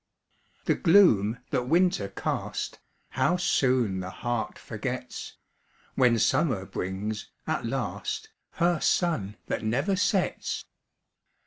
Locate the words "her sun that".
8.53-9.61